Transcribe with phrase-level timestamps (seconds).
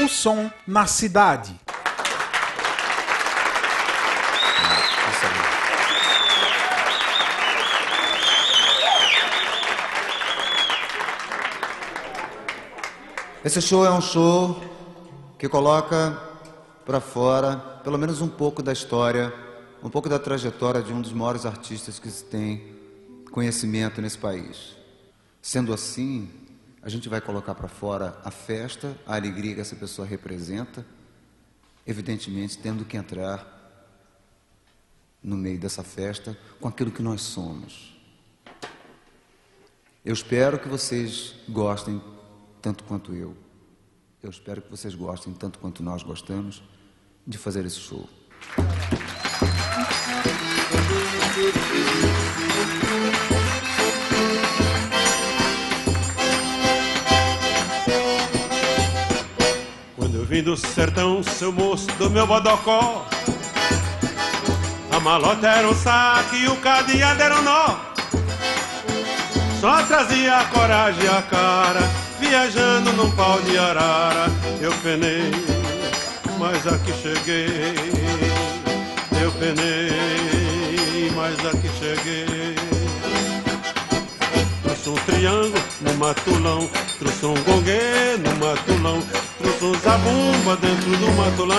[0.00, 1.58] o som na cidade.
[13.44, 14.62] Esse show é um show
[15.38, 16.20] que coloca
[16.84, 19.32] para fora pelo menos um pouco da história,
[19.82, 22.76] um pouco da trajetória de um dos maiores artistas que se tem
[23.30, 24.76] conhecimento nesse país.
[25.40, 26.28] Sendo assim,
[26.88, 30.86] a gente vai colocar para fora a festa, a alegria que essa pessoa representa,
[31.86, 33.46] evidentemente tendo que entrar
[35.22, 37.94] no meio dessa festa com aquilo que nós somos.
[40.02, 42.02] Eu espero que vocês gostem
[42.62, 43.36] tanto quanto eu.
[44.22, 46.62] Eu espero que vocês gostem tanto quanto nós gostamos
[47.26, 48.08] de fazer esse show.
[60.38, 63.04] Vim do sertão, seu moço do meu bodocó.
[64.90, 67.76] A malota era um saque e o cadeado era um nó.
[69.60, 71.80] Só trazia a coragem e a cara
[72.20, 74.26] Viajando num pau de arara.
[74.60, 75.30] Eu penei,
[76.38, 77.74] mas aqui cheguei.
[79.20, 82.77] Eu penei, mas aqui cheguei
[84.88, 89.02] Trouxe um triângulo no matulão Trouxe um gongue no matulão
[89.38, 91.58] Trouxe um zabumba dentro do matulão.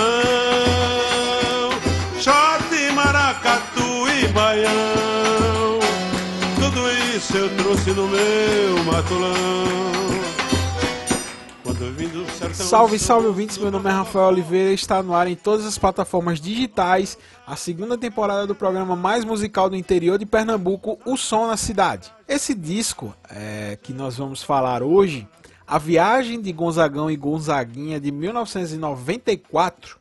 [2.19, 5.79] Shot, maracatu e baião
[6.55, 9.99] Tudo isso eu trouxe no meu matulão
[12.53, 16.41] Salve, salve ouvintes, meu nome é Rafael Oliveira está no ar em todas as plataformas
[16.41, 21.55] digitais a segunda temporada do programa mais musical do interior de Pernambuco, O Som na
[21.55, 22.11] Cidade.
[22.27, 25.25] Esse disco é, que nós vamos falar hoje,
[25.65, 29.97] A Viagem de Gonzagão e Gonzaguinha de 1994,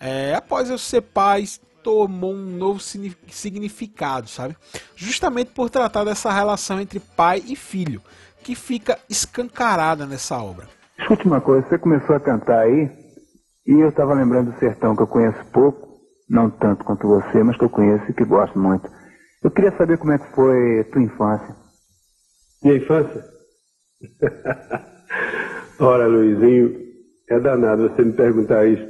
[0.00, 1.46] é, após eu ser pai,
[1.82, 4.56] tomou um novo signi- significado, sabe?
[4.96, 8.02] Justamente por tratar dessa relação entre pai e filho,
[8.42, 10.68] que fica escancarada nessa obra.
[11.00, 12.90] Escute uma coisa, você começou a cantar aí,
[13.66, 17.56] e eu estava lembrando do sertão que eu conheço pouco, não tanto quanto você, mas
[17.56, 18.88] que eu conheço e que gosto muito.
[19.42, 21.56] Eu queria saber como é que foi tua infância.
[22.62, 23.24] Minha infância?
[25.80, 26.78] Ora, Luizinho,
[27.30, 28.86] é danado você me perguntar isso.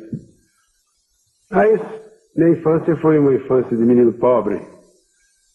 [1.51, 1.81] Mas
[2.37, 4.61] minha infância foi uma infância de menino pobre,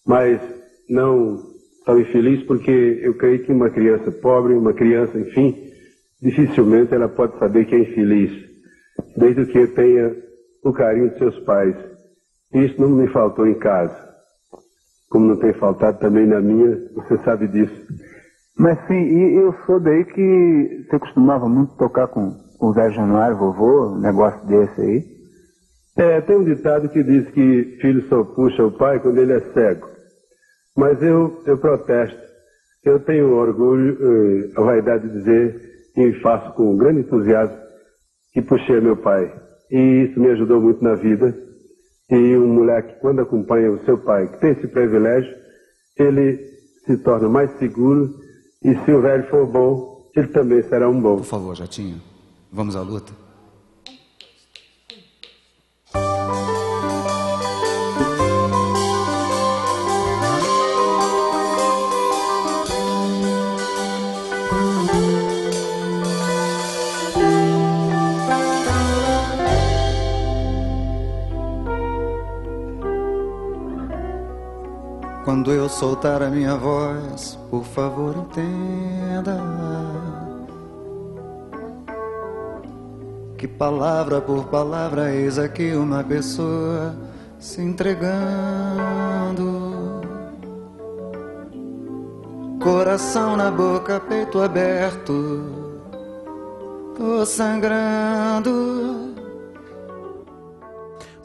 [0.08, 0.42] mas
[0.90, 1.38] não
[1.86, 5.65] tão infeliz, porque eu creio que uma criança pobre, uma criança, enfim,
[6.26, 8.32] dificilmente ela pode saber que é infeliz,
[9.16, 10.12] desde que tenha
[10.64, 11.76] o carinho de seus pais.
[12.52, 13.96] Isso não me faltou em casa,
[15.08, 17.80] como não tem faltado também na minha, você sabe disso.
[18.58, 23.38] Mas sim, e eu sou daí que você costumava muito tocar com, o Zé Januário,
[23.38, 25.04] vovô, um negócio desse aí.
[25.98, 29.40] É, tem um ditado que diz que filho só puxa o pai quando ele é
[29.54, 29.88] cego.
[30.76, 32.20] Mas eu, eu protesto.
[32.84, 37.58] Eu tenho orgulho, eh, a vaidade de dizer, e faço com grande entusiasmo,
[38.34, 39.32] que puxei meu pai.
[39.72, 41.36] E isso me ajudou muito na vida.
[42.10, 45.34] E um moleque, quando acompanha o seu pai, que tem esse privilégio,
[45.98, 46.38] ele
[46.86, 48.14] se torna mais seguro.
[48.64, 51.18] E se o velho for bom, ele também será um bom.
[51.18, 52.02] Por favor, Jatinho,
[52.52, 53.25] vamos à luta?
[75.66, 79.42] Eu soltar a minha voz, por favor entenda
[83.36, 86.96] que palavra por palavra eis aqui uma pessoa
[87.40, 88.06] se entregando.
[92.62, 95.42] Coração na boca, peito aberto,
[96.96, 99.16] tô sangrando.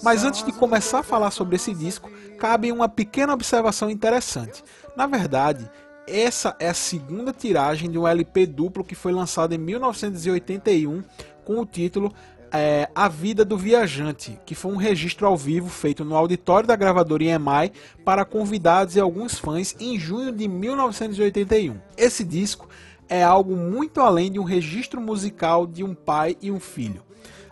[0.03, 2.11] Mas antes de começar a falar sobre esse disco,
[2.41, 4.65] cabe uma pequena observação interessante.
[4.97, 5.71] Na verdade,
[6.09, 11.05] essa é a segunda tiragem de um LP duplo que foi lançado em 1981
[11.45, 12.11] com o título
[12.51, 16.75] é, A Vida do Viajante, que foi um registro ao vivo feito no auditório da
[16.75, 17.73] gravadora EMI
[18.07, 21.77] para convidados e alguns fãs em junho de 1981.
[21.95, 22.71] Esse disco
[23.07, 27.03] é algo muito além de um registro musical de um pai e um filho.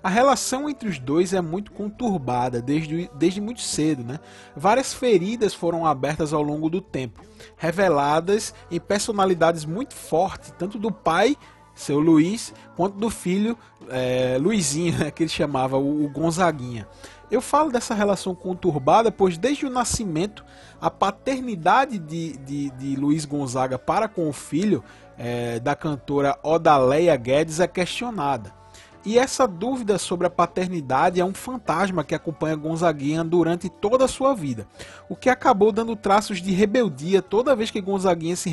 [0.08, 4.18] A relação entre os dois é muito conturbada desde, desde muito cedo, né?
[4.56, 7.20] Várias feridas foram abertas ao longo do tempo,
[7.58, 11.36] reveladas em personalidades muito fortes, tanto do pai
[11.74, 13.54] seu Luiz, quanto do filho
[13.90, 16.88] é, Luizinho, né, que ele chamava o, o Gonzaguinha.
[17.30, 20.42] Eu falo dessa relação conturbada, pois desde o nascimento,
[20.80, 24.82] a paternidade de, de, de Luiz Gonzaga para com o filho
[25.18, 28.56] é, da cantora Odaleia Guedes é questionada.
[29.04, 34.08] E essa dúvida sobre a paternidade é um fantasma que acompanha Gonzaguinha durante toda a
[34.08, 34.66] sua vida,
[35.08, 38.50] o que acabou dando traços de rebeldia toda vez que Gonzaguinha se,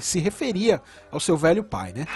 [0.00, 1.92] se referia ao seu velho pai.
[1.92, 2.06] Né?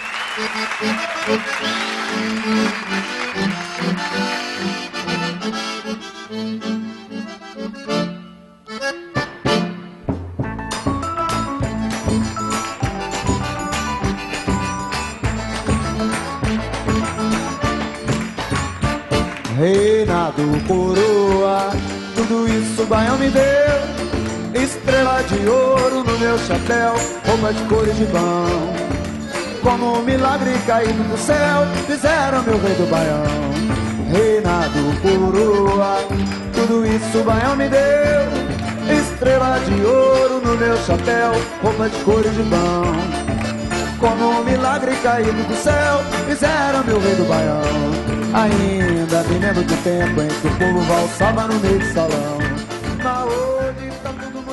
[20.40, 21.70] Reinado, coroa,
[22.16, 24.62] tudo isso o Baião me deu.
[24.62, 26.94] Estrela de ouro no meu chapéu,
[27.26, 28.72] roupa de cores de pão.
[29.62, 33.22] Como um milagre caído do céu, fizeram meu rei do Baião.
[34.10, 35.98] Reinado, coroa,
[36.54, 38.98] tudo isso o Baião me deu.
[38.98, 41.32] Estrela de ouro no meu chapéu,
[41.62, 42.94] roupa de cores de pão.
[43.98, 48.19] Como um milagre caído do céu, fizeram meu rei do Baião.
[48.32, 52.38] Ainda me lembro do tempo em que o povo valsava no meio do salão.
[53.02, 53.26] Tá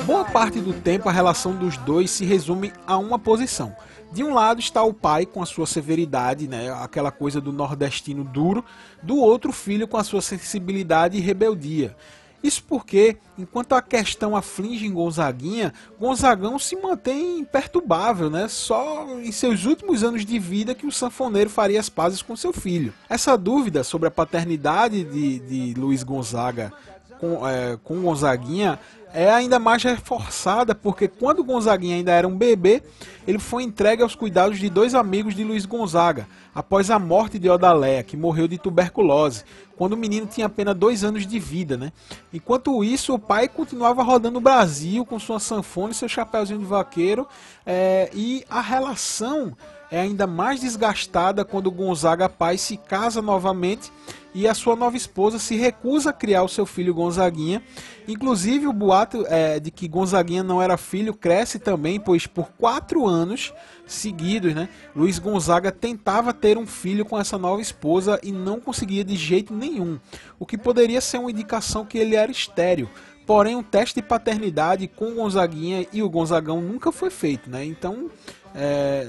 [0.04, 3.76] Boa parte do tempo a relação dos dois se resume a uma posição.
[4.10, 8.24] De um lado está o pai com a sua severidade, né, aquela coisa do nordestino
[8.24, 8.64] duro,
[9.02, 11.94] do outro filho com a sua sensibilidade e rebeldia.
[12.42, 18.46] Isso porque, enquanto a questão aflige em Gonzaguinha, Gonzagão se mantém imperturbável, né?
[18.48, 22.52] Só em seus últimos anos de vida que o sanfoneiro faria as pazes com seu
[22.52, 22.94] filho.
[23.08, 26.72] Essa dúvida sobre a paternidade de, de Luiz Gonzaga
[27.20, 28.78] com, é, com Gonzaguinha
[29.12, 32.82] é ainda mais reforçada porque quando Gonzaguinha ainda era um bebê,
[33.26, 37.48] ele foi entregue aos cuidados de dois amigos de Luiz Gonzaga, após a morte de
[37.48, 39.44] Odaleia, que morreu de tuberculose,
[39.76, 41.76] quando o menino tinha apenas dois anos de vida.
[41.76, 41.92] Né?
[42.32, 46.66] Enquanto isso, o pai continuava rodando o Brasil com sua sanfona e seu chapéuzinho de
[46.66, 47.26] vaqueiro,
[47.64, 49.56] é, e a relação
[49.90, 53.90] é ainda mais desgastada quando Gonzaga pai se casa novamente
[54.34, 57.62] e a sua nova esposa se recusa a criar o seu filho Gonzaguinha.
[58.06, 63.06] Inclusive o boato é, de que Gonzaguinha não era filho cresce também, pois por quatro
[63.06, 63.52] anos
[63.86, 69.02] seguidos, né, Luiz Gonzaga tentava ter um filho com essa nova esposa e não conseguia
[69.02, 69.98] de jeito nenhum,
[70.38, 72.88] o que poderia ser uma indicação que ele era estéril.
[73.28, 77.62] Porém, um teste de paternidade com Gonzaguinha e o Gonzagão nunca foi feito, né?
[77.62, 78.10] Então,
[78.54, 79.08] é,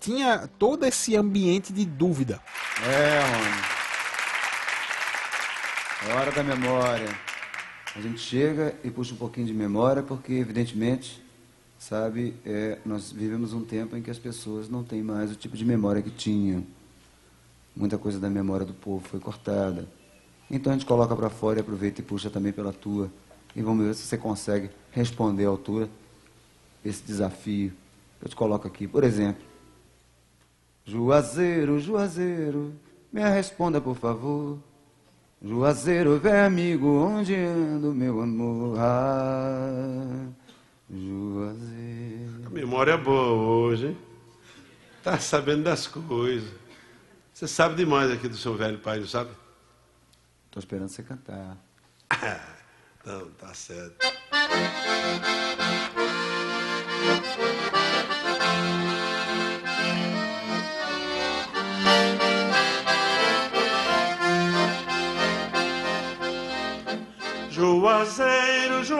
[0.00, 2.40] tinha todo esse ambiente de dúvida.
[2.82, 3.78] É, mano.
[6.08, 7.08] É hora da memória.
[7.96, 11.22] A gente chega e puxa um pouquinho de memória, porque, evidentemente,
[11.78, 15.56] sabe, é, nós vivemos um tempo em que as pessoas não têm mais o tipo
[15.56, 16.64] de memória que tinham.
[17.74, 19.88] Muita coisa da memória do povo foi cortada.
[20.50, 23.10] Então a gente coloca para fora e aproveita e puxa também pela tua.
[23.54, 25.88] E vamos ver se você consegue responder à altura
[26.84, 27.72] esse desafio.
[28.20, 29.42] Eu te coloco aqui, por exemplo.
[30.84, 32.74] Juazeiro, Juazeiro,
[33.12, 34.58] me responda por favor.
[35.42, 38.76] Juazeiro, velho amigo, onde anda o meu amor?
[38.78, 40.26] Ah,
[40.90, 42.46] Juazeiro.
[42.46, 43.98] A memória é boa hoje, hein?
[45.02, 46.50] Tá sabendo das coisas.
[47.32, 49.30] Você sabe demais aqui do seu velho pai, não sabe?
[50.50, 51.56] Tô esperando você cantar.
[53.06, 53.96] Não, tá certo.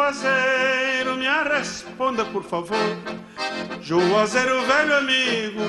[0.09, 2.79] Juazeiro, me responda por favor.
[3.83, 5.61] Juazeiro, velho amigo,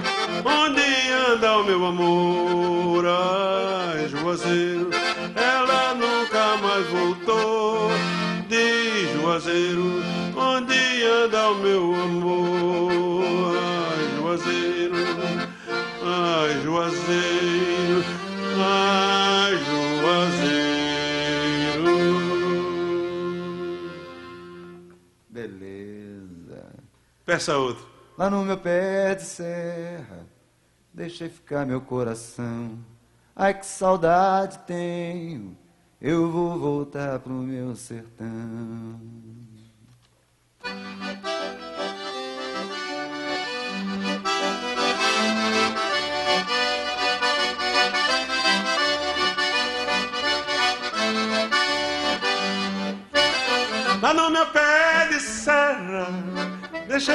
[0.46, 3.03] onde anda o meu amor?
[3.05, 4.91] Ai, Juazeiro,
[5.36, 7.91] ela nunca mais voltou.
[8.48, 10.01] De Juazeiro,
[10.38, 13.58] onde anda o meu amor?
[13.58, 14.96] Ai, Juazeiro,
[16.01, 17.78] ai, Juazeiro,
[27.29, 27.86] Peça outro.
[28.17, 30.25] Lá no meu pé de serra,
[30.91, 32.79] deixei ficar meu coração.
[33.36, 35.55] Ai que saudade tenho,
[36.01, 39.00] eu vou voltar pro meu sertão.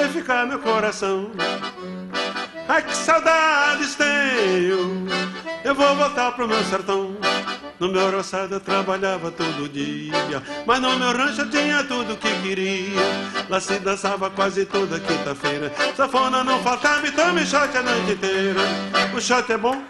[0.05, 1.31] Deixei ficar meu coração.
[2.69, 5.07] Ai que saudades tenho.
[5.63, 7.17] Eu vou voltar pro meu sertão.
[7.79, 12.31] No meu roçado eu trabalhava todo dia, mas no meu rancho eu tinha tudo que
[12.41, 13.01] queria.
[13.49, 15.73] Lá se dançava quase toda quinta-feira.
[15.97, 18.61] Safona não faltava e tome shot a noite inteira.
[19.15, 19.83] O shot é bom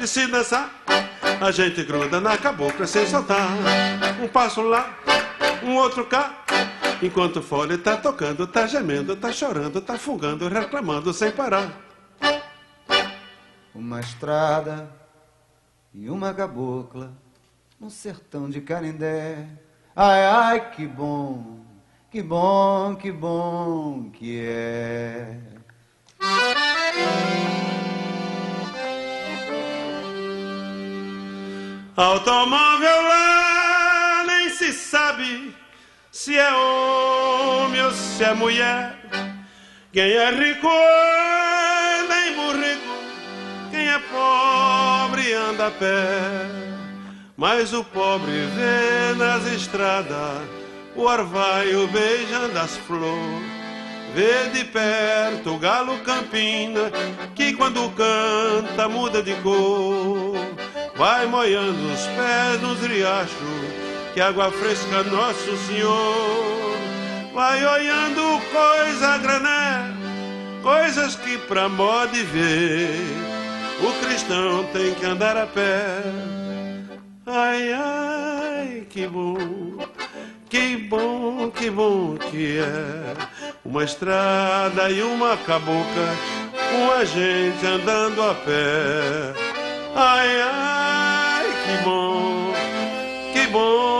[0.00, 0.70] de se dançar.
[1.40, 3.48] A gente gruda na cabocla sem soltar.
[4.22, 4.88] Um passo lá,
[5.62, 6.44] um outro cá.
[7.00, 11.70] Enquanto o fole tá tocando, tá gemendo, tá chorando, tá fugando, reclamando sem parar.
[13.72, 14.90] Uma estrada
[15.94, 17.12] e uma cabocla
[17.78, 19.46] no sertão de Canindé.
[19.94, 21.60] Ai, ai, que bom,
[22.10, 25.38] que bom, que bom que é.
[31.96, 35.54] Automóvel lá nem se sabe
[36.10, 38.96] se é homem ou se é mulher.
[39.92, 42.94] Quem é rico anda em burrico,
[43.70, 46.68] quem é pobre anda a pé.
[47.36, 50.42] Mas o pobre vê nas estradas
[50.96, 53.58] o orvalho beijando as flores.
[54.14, 56.90] Vê de perto o galo campina,
[57.34, 60.36] que quando canta muda de cor.
[60.96, 63.67] Vai moendo os pés nos riachos,
[64.18, 66.76] que água fresca Nosso Senhor.
[67.32, 69.94] Vai olhando coisa grané,
[70.60, 72.98] coisas que pra moda ver,
[73.80, 76.02] o cristão tem que andar a pé.
[77.24, 79.36] Ai, ai, que bom,
[80.50, 83.14] que bom, que bom que é
[83.64, 86.16] uma estrada e uma cabocla
[86.72, 89.32] com a gente andando a pé.
[89.94, 92.52] Ai, ai, que bom,
[93.32, 93.97] que bom,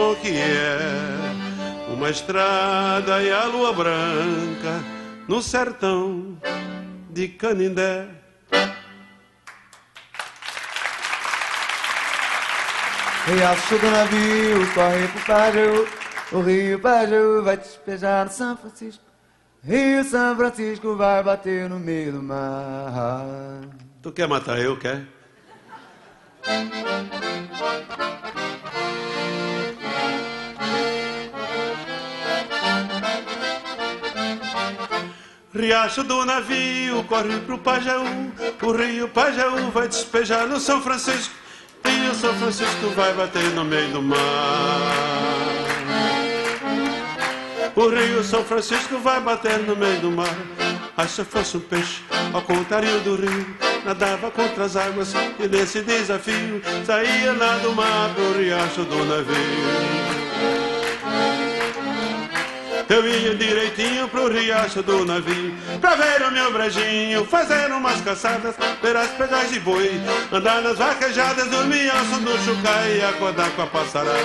[0.00, 4.82] que bom que é uma estrada e a lua branca
[5.28, 6.38] no sertão
[7.10, 8.08] de Canindé.
[13.26, 15.88] Riacho do navio, corre pro Pajeú.
[16.32, 19.04] O Rio Pajeú vai despejar no São Francisco.
[19.62, 23.60] Rio São Francisco vai bater no meio do mar.
[24.00, 25.06] Tu quer matar eu, quer?
[35.52, 41.34] Riacho do navio corre pro Pajeú, o rio Pajeú vai despejar no São Francisco,
[41.84, 44.18] e o São Francisco vai bater no meio do mar.
[47.74, 50.36] O rio São Francisco vai bater no meio do mar.
[50.96, 55.48] Ah, se eu fosse um peixe, ao contrário do rio, nadava contra as águas e
[55.48, 59.99] nesse desafio saía lá do mar pro riacho do navio.
[62.90, 68.56] Eu ia direitinho pro riacho do navio Pra ver o meu brejinho, fazer umas caçadas
[68.82, 69.92] Ver as pedras de boi,
[70.32, 74.18] andar nas vaquejadas Dormir ao som do chucai e acordar com a passarada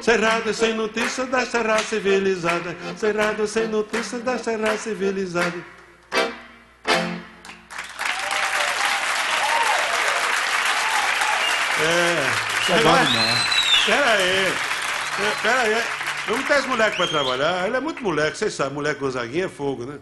[0.00, 5.62] Cerrado sem notícia da serra civilizada Cerrado sem notícia da serra civilizada
[11.80, 13.58] É, É bom demais.
[13.86, 14.67] Pera aí.
[15.20, 15.82] É, Pera aí.
[16.28, 17.66] Vamos ter esse moleque pra trabalhar.
[17.66, 19.98] Ele é muito moleque, vocês sabem, moleque Gonzaguinha é fogo, né?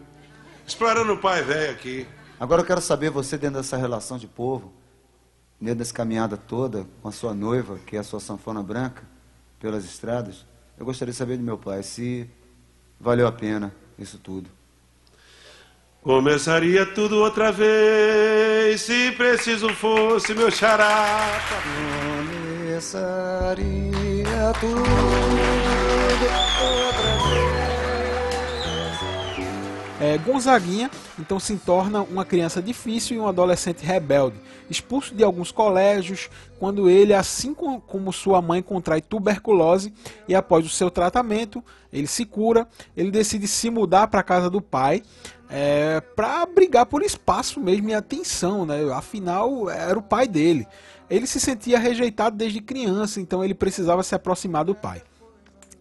[0.67, 2.07] Explorando o pai velho aqui.
[2.39, 4.73] Agora eu quero saber, você dentro dessa relação de povo,
[5.61, 9.05] dentro dessa caminhada toda com a sua noiva, que é a sua sanfona branca,
[9.59, 10.45] pelas estradas,
[10.79, 12.29] eu gostaria de saber do meu pai se
[13.01, 14.51] valeu a pena isso tudo.
[16.03, 21.41] Começaria tudo outra vez, se preciso fosse meu xará.
[22.77, 24.81] Começaria tudo
[26.61, 27.17] outra
[29.99, 34.37] É, Gonzaguinha então se torna uma criança difícil e um adolescente rebelde,
[34.69, 36.29] expulso de alguns colégios,
[36.59, 39.95] quando ele, assim co- como sua mãe, contrai tuberculose
[40.29, 44.51] e após o seu tratamento, ele se cura, ele decide se mudar para a casa
[44.51, 45.03] do pai
[45.49, 48.81] é, para brigar por espaço mesmo e atenção, né?
[48.93, 50.67] afinal era o pai dele.
[51.09, 55.03] Ele se sentia rejeitado desde criança, então ele precisava se aproximar do pai.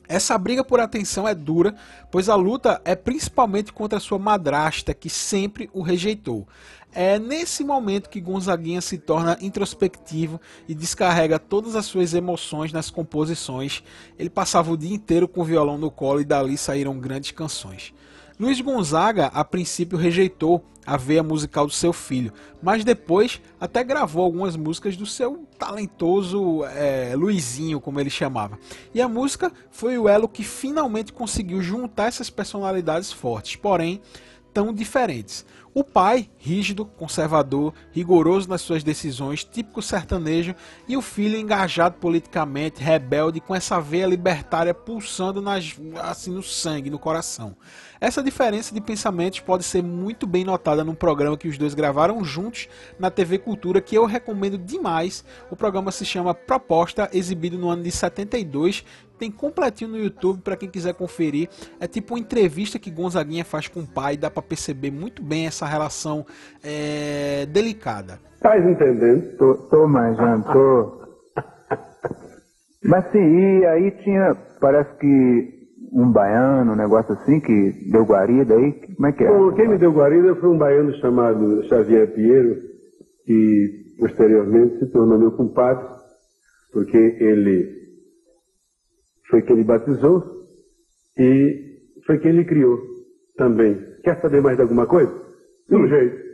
[0.07, 1.75] Essa briga por atenção é dura,
[2.11, 6.47] pois a luta é principalmente contra sua madrasta, que sempre o rejeitou.
[6.93, 12.89] É nesse momento que Gonzaguinha se torna introspectivo e descarrega todas as suas emoções nas
[12.89, 13.83] composições.
[14.17, 17.93] Ele passava o dia inteiro com o violão no colo e dali saíram grandes canções.
[18.37, 24.23] Luiz Gonzaga, a princípio, rejeitou a veia musical do seu filho, mas depois até gravou
[24.23, 28.59] algumas músicas do seu talentoso é, Luizinho, como ele chamava.
[28.93, 33.55] E a música foi o elo que finalmente conseguiu juntar essas personalidades fortes.
[33.55, 34.01] Porém,
[34.55, 35.45] tão diferentes.
[35.73, 40.55] O pai, rígido, conservador, rigoroso nas suas decisões, típico sertanejo,
[40.87, 46.89] e o filho engajado politicamente, rebelde, com essa veia libertária pulsando nas, assim no sangue,
[46.89, 47.57] no coração.
[47.99, 52.23] Essa diferença de pensamentos pode ser muito bem notada num programa que os dois gravaram
[52.23, 55.25] juntos na TV Cultura, que eu recomendo demais.
[55.51, 58.85] O programa se chama Proposta, exibido no ano de 72
[59.17, 61.49] tem completinho no YouTube para quem quiser conferir.
[61.79, 65.47] É tipo uma entrevista que Gonzaguinha faz com o pai, dá para perceber muito bem
[65.47, 66.25] essa relação
[66.63, 68.19] é, delicada.
[68.41, 69.37] Tá entendendo?
[69.37, 71.05] Tô, tô manjando, tô.
[72.83, 75.55] Mas sim, e aí tinha, parece que
[75.91, 79.27] um baiano, um negócio assim, que deu guarida aí, como é que é?
[79.27, 82.57] Bom, quem me deu guarida foi um baiano chamado Xavier Pinheiro,
[83.25, 85.87] que posteriormente se tornou meu compadre,
[86.71, 87.84] porque ele
[89.29, 90.23] foi quem ele batizou
[91.17, 92.79] e foi quem ele criou
[93.37, 93.79] também.
[94.03, 95.11] Quer saber mais de alguma coisa?
[95.67, 96.25] Sujeito.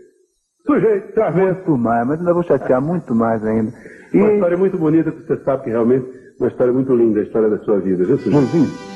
[0.65, 1.59] Sujeito, travesso.
[1.67, 3.73] Muito mais, mas ainda vou chatear muito mais ainda.
[4.13, 4.17] E...
[4.17, 7.23] Uma história muito bonita que você sabe que realmente é uma história muito linda, a
[7.23, 8.91] história da sua vida, viu, sujeito?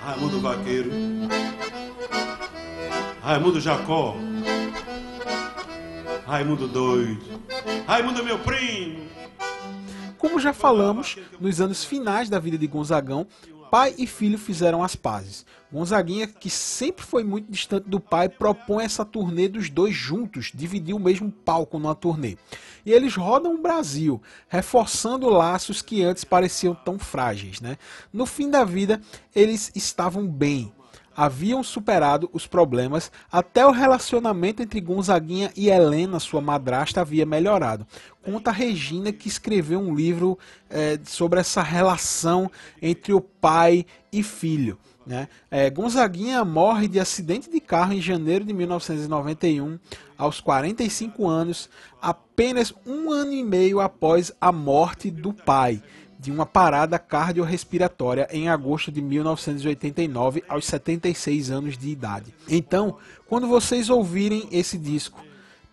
[0.00, 0.90] Raimundo Vaqueiro,
[3.20, 4.16] Raimundo Jacó,
[6.26, 7.24] Raimundo Doido,
[7.86, 9.04] Raimundo meu primo.
[10.24, 13.26] Como já falamos, nos anos finais da vida de Gonzagão,
[13.70, 15.44] pai e filho fizeram as pazes.
[15.70, 20.94] Gonzaguinha, que sempre foi muito distante do pai, propõe essa turnê dos dois juntos, dividir
[20.94, 22.38] o mesmo palco numa turnê.
[22.86, 27.60] E eles rodam o Brasil, reforçando laços que antes pareciam tão frágeis.
[27.60, 27.76] Né?
[28.10, 29.02] No fim da vida,
[29.36, 30.72] eles estavam bem,
[31.16, 37.86] haviam superado os problemas, até o relacionamento entre Gonzaguinha e Helena, sua madrasta, havia melhorado.
[38.22, 40.38] Conta Regina que escreveu um livro
[40.70, 44.78] eh, sobre essa relação entre o pai e filho.
[45.06, 45.28] Né?
[45.50, 49.78] Eh, Gonzaguinha morre de acidente de carro em janeiro de 1991,
[50.16, 51.68] aos 45 anos,
[52.00, 55.82] apenas um ano e meio após a morte do pai
[56.24, 62.34] de uma parada cardiorrespiratória em agosto de 1989, aos 76 anos de idade.
[62.48, 62.96] Então,
[63.28, 65.22] quando vocês ouvirem esse disco,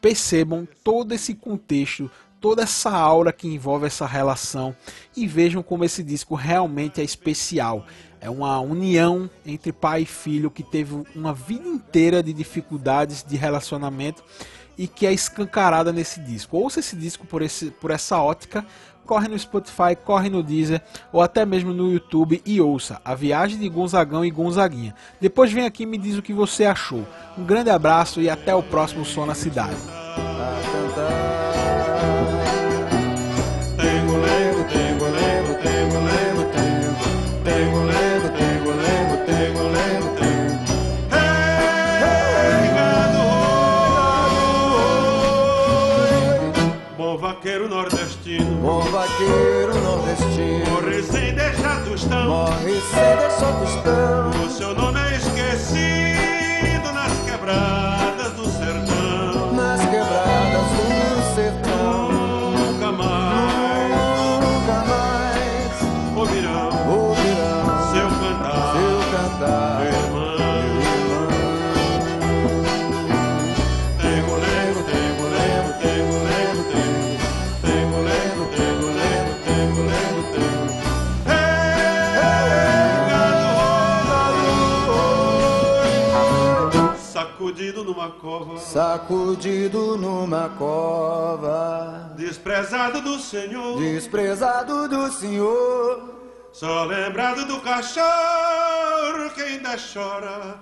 [0.01, 2.11] percebam todo esse contexto,
[2.41, 4.75] toda essa aura que envolve essa relação
[5.15, 7.85] e vejam como esse disco realmente é especial.
[8.19, 13.37] É uma união entre pai e filho que teve uma vida inteira de dificuldades de
[13.37, 14.21] relacionamento
[14.77, 16.57] e que é escancarada nesse disco.
[16.57, 18.65] Ouça esse disco por, esse, por essa ótica,
[19.05, 23.59] corre no Spotify, corre no Deezer ou até mesmo no YouTube e ouça A Viagem
[23.59, 24.95] de Gonzagão e Gonzaguinha.
[25.19, 27.05] Depois vem aqui e me diz o que você achou.
[27.37, 29.77] Um grande abraço e até o próximo Som na Cidade.
[48.61, 52.29] Bom vaqueiro nordestino, morre sem deixar tostão.
[52.29, 54.45] morre sem deixar tostão.
[54.45, 57.90] O seu nome é esquecido nas quebradas
[87.51, 96.01] sacudido numa cova, Sacudido numa cova, desprezado do Senhor, desprezado do Senhor.
[96.53, 100.59] só lembrado do cachorro que ainda chora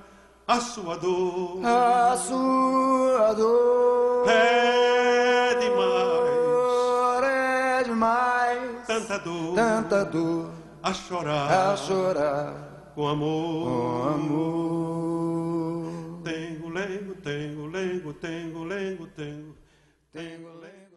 [0.47, 1.59] a sua dor.
[1.63, 4.27] A sua dor.
[4.27, 9.55] É demais, é demais, tanta dor.
[9.55, 10.49] Tanta dor.
[10.81, 11.71] A chorar.
[11.71, 12.53] A chorar.
[12.95, 13.67] Com amor.
[13.67, 15.18] com amor
[16.69, 19.55] lengo, lengo, tengo, lengo, tengo, lengo, tengo,
[20.11, 20.88] tengo, lengo.